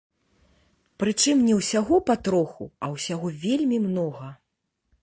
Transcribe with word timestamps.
Прычым 1.03 1.43
не 1.49 1.53
ўсяго 1.59 2.01
па 2.09 2.15
троху, 2.29 2.63
а 2.83 2.91
ўсяго 2.95 3.27
вельмі 3.47 3.77
многа. 3.87 4.37